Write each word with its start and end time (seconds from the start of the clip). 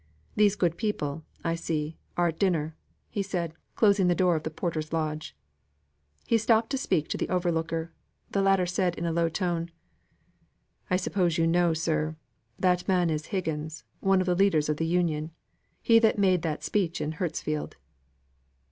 These 0.35 0.55
good 0.55 0.77
people, 0.77 1.23
I 1.43 1.53
see, 1.53 1.95
are 2.17 2.29
at 2.29 2.39
dinner;" 2.39 2.75
said 3.21 3.51
he, 3.51 3.57
closing 3.75 4.07
the 4.07 4.15
door 4.15 4.35
of 4.35 4.41
the 4.41 4.49
porter's 4.49 4.91
lodge. 4.91 5.35
He 6.25 6.39
stopped 6.39 6.71
to 6.71 6.77
speak 6.79 7.07
to 7.09 7.17
the 7.17 7.29
overlooker. 7.29 7.91
The 8.31 8.41
latter 8.41 8.65
said 8.65 8.95
in 8.95 9.05
a 9.05 9.11
low 9.11 9.29
tone: 9.29 9.69
"I 10.89 10.95
suppose 10.97 11.37
you 11.37 11.45
know, 11.45 11.75
sir, 11.75 12.15
that 12.57 12.79
that 12.79 12.87
man 12.87 13.11
is 13.11 13.27
Higgins, 13.27 13.83
one 13.99 14.21
of 14.21 14.25
the 14.25 14.33
leaders 14.33 14.69
of 14.69 14.77
the 14.77 14.87
Union; 14.87 15.29
he 15.83 15.99
that 15.99 16.17
made 16.17 16.41
that 16.41 16.63
speech 16.63 16.99
in 16.99 17.11
Hurstfield." 17.13 17.75